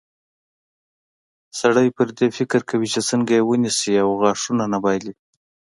سړی 1.59 1.87
پر 1.97 2.07
دې 2.17 2.27
فکر 2.37 2.61
کوي 2.69 2.87
چې 2.93 3.01
څنګه 3.09 3.31
یې 3.37 3.43
ونیسي 3.45 3.93
او 4.03 4.09
غاښونه 4.21 4.63
نه 4.73 4.79
بایلي. 4.83 5.13